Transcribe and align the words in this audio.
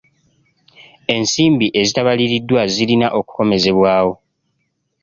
Ensimbi 1.15 1.67
ezitabaliriddwa 1.79 2.61
zirina 2.73 3.07
okukomezebwawo. 3.19 4.13